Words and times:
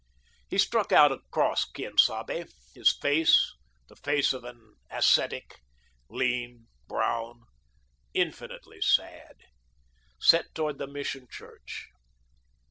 He 0.49 0.57
struck 0.57 0.91
out 0.91 1.11
across 1.11 1.63
Quien 1.63 1.95
Sabe, 1.99 2.47
his 2.73 2.97
face, 2.97 3.53
the 3.87 3.95
face 3.95 4.33
of 4.33 4.43
an 4.43 4.77
ascetic, 4.89 5.59
lean, 6.09 6.65
brown, 6.87 7.41
infinitely 8.11 8.81
sad, 8.81 9.35
set 10.19 10.55
toward 10.55 10.79
the 10.79 10.87
Mission 10.87 11.27
church. 11.29 11.89